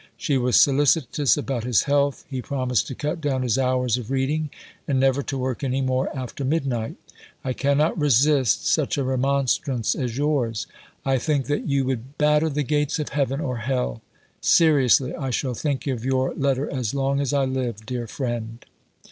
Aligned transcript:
She 0.17 0.35
was 0.35 0.59
solicitous 0.59 1.37
about 1.37 1.63
his 1.63 1.83
health. 1.83 2.25
He 2.27 2.41
promised 2.41 2.87
to 2.87 2.95
cut 2.95 3.21
down 3.21 3.43
his 3.43 3.59
hours 3.59 3.97
of 3.99 4.09
reading, 4.09 4.49
and 4.87 4.99
never 4.99 5.21
to 5.21 5.37
work 5.37 5.63
any 5.63 5.79
more 5.79 6.09
after 6.17 6.43
midnight. 6.43 6.95
"I 7.43 7.53
cannot 7.53 7.99
resist 7.99 8.67
such 8.67 8.97
a 8.97 9.03
remonstrance 9.03 9.93
as 9.93 10.17
yours. 10.17 10.65
I 11.05 11.19
think 11.19 11.45
that 11.45 11.67
you 11.67 11.85
would 11.85 12.17
batter 12.17 12.49
the 12.49 12.63
gates 12.63 12.97
of 12.97 13.09
heaven 13.09 13.39
or 13.39 13.57
hell. 13.57 14.01
Seriously, 14.41 15.13
I 15.15 15.29
shall 15.29 15.53
think 15.53 15.85
of 15.85 16.03
your 16.03 16.33
letter 16.33 16.67
as 16.73 16.95
long 16.95 17.19
as 17.21 17.31
I 17.31 17.45
live, 17.45 17.85
dear 17.85 18.07
friend." 18.07 18.65